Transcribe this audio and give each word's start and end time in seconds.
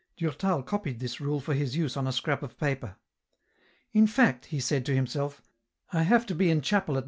Durtal 0.17 0.63
copied 0.63 0.99
this 0.99 1.21
rule 1.21 1.39
for 1.39 1.53
his 1.53 1.77
use 1.77 1.95
on 1.95 2.07
a 2.07 2.11
scrap 2.11 2.41
of 2.41 2.57
paper." 2.57 2.95
In 3.93 4.07
fact," 4.07 4.47
he 4.47 4.59
said 4.59 4.83
to 4.87 4.95
himself," 4.95 5.43
I 5.93 6.01
have 6.01 6.25
to 6.25 6.33
be 6.33 6.49
in 6.49 6.61
chapel 6.61 6.95
at 6.95 6.99
9. 6.99 6.99